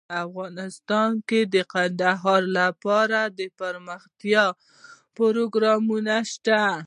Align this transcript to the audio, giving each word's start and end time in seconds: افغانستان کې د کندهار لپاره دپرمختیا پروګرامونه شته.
افغانستان 0.25 1.11
کې 1.29 1.39
د 1.53 1.55
کندهار 1.73 2.41
لپاره 2.59 3.19
دپرمختیا 3.39 4.45
پروګرامونه 5.17 6.15
شته. 6.31 6.61